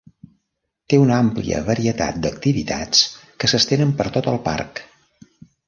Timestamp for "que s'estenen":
3.45-3.95